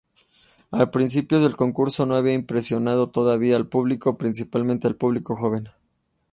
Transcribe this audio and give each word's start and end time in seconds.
Al 0.71 0.89
principio 0.89 1.39
del 1.39 1.55
concurso 1.55 2.07
no 2.07 2.15
había 2.15 2.33
impresionado 2.33 3.11
todavía 3.11 3.55
al 3.55 3.67
público, 3.69 4.17
principalmente 4.17 4.87
al 4.87 4.95
público 4.95 5.35
joven. 5.35 5.67